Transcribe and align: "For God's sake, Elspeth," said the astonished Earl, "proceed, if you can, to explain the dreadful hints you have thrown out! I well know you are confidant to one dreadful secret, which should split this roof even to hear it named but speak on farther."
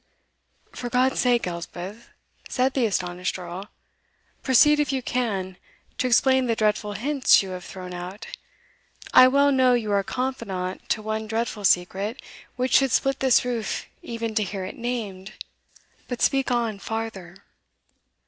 "For 0.71 0.89
God's 0.89 1.19
sake, 1.19 1.45
Elspeth," 1.45 2.09
said 2.49 2.73
the 2.73 2.87
astonished 2.87 3.37
Earl, 3.37 3.69
"proceed, 4.41 4.79
if 4.79 4.91
you 4.91 5.03
can, 5.03 5.57
to 5.99 6.07
explain 6.07 6.47
the 6.47 6.55
dreadful 6.55 6.93
hints 6.93 7.43
you 7.43 7.49
have 7.49 7.63
thrown 7.63 7.93
out! 7.93 8.25
I 9.13 9.27
well 9.27 9.51
know 9.51 9.75
you 9.75 9.91
are 9.91 10.01
confidant 10.03 10.89
to 10.89 11.03
one 11.03 11.27
dreadful 11.27 11.65
secret, 11.65 12.19
which 12.55 12.77
should 12.77 12.89
split 12.91 13.19
this 13.19 13.45
roof 13.45 13.85
even 14.01 14.33
to 14.33 14.43
hear 14.43 14.65
it 14.65 14.75
named 14.75 15.33
but 16.07 16.23
speak 16.23 16.49
on 16.49 16.79
farther." 16.79 17.35